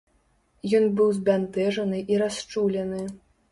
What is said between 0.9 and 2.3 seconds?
быў збянтэжаны і